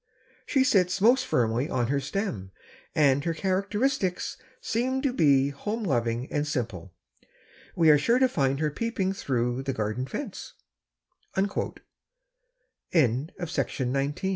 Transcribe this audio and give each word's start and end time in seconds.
She 0.47 0.63
sits 0.63 0.99
most 0.99 1.27
firmly 1.27 1.69
on 1.69 1.89
her 1.89 1.99
stem, 1.99 2.49
and 2.95 3.23
her 3.23 3.35
characteristics 3.35 4.35
seem 4.59 5.03
to 5.03 5.13
be 5.13 5.49
home 5.49 5.83
loving 5.83 6.27
and 6.31 6.47
simple. 6.47 6.95
We 7.75 7.91
are 7.91 7.99
sure 7.99 8.17
to 8.17 8.27
find 8.27 8.59
her 8.61 8.71
peeping 8.71 9.13
through 9.13 9.61
the 9.61 9.73
garden 9.73 10.07
fence." 10.07 10.53
TURTLE 11.35 11.53
HEAD 12.91 13.33
OR 13.39 13.45
SNAKE 13.45 13.69
HEAD. 13.69 14.15
(_Chelone 14.15 14.15